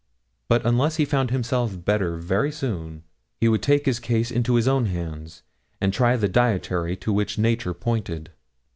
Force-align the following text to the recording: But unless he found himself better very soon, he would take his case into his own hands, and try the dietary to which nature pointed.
But 0.47 0.65
unless 0.65 0.95
he 0.95 1.05
found 1.05 1.29
himself 1.29 1.85
better 1.85 2.15
very 2.15 2.51
soon, 2.51 3.03
he 3.39 3.47
would 3.47 3.61
take 3.61 3.85
his 3.85 3.99
case 3.99 4.31
into 4.31 4.55
his 4.55 4.67
own 4.67 4.87
hands, 4.87 5.43
and 5.79 5.93
try 5.93 6.17
the 6.17 6.27
dietary 6.27 6.95
to 6.97 7.13
which 7.13 7.37
nature 7.37 7.75
pointed. 7.75 8.31